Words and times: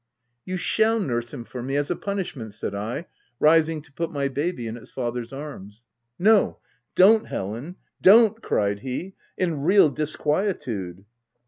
"You 0.47 0.57
shall 0.57 0.99
nurse 0.99 1.31
him 1.31 1.43
for 1.43 1.61
me, 1.61 1.75
as 1.75 1.91
a 1.91 1.95
punish 1.95 2.35
n 2.35 2.39
merit," 2.41 2.53
said 2.53 2.73
I, 2.73 3.05
rising 3.39 3.83
to 3.83 3.91
put 3.91 4.11
my 4.11 4.29
baby 4.29 4.65
in 4.65 4.75
its 4.75 4.89
father's 4.89 5.31
arms. 5.31 5.83
"No, 6.17 6.57
don't, 6.95 7.27
Helen— 7.27 7.75
don't!" 8.07 8.41
cried 8.41 8.79
he, 8.79 9.13
in 9.37 9.61
real 9.61 9.91
disquietude. 9.91 11.05